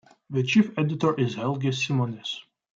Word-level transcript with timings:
The 0.31 0.41
chief 0.41 0.71
editor 0.79 1.13
is 1.19 1.35
Helge 1.35 1.65
Simonnes. 1.75 2.39